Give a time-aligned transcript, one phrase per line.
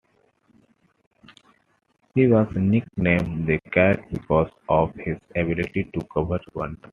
[2.15, 6.81] He was nicknamed "The Cat" because of his ability to cover bunts.